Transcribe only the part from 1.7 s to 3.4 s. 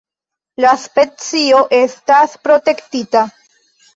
estas protektita.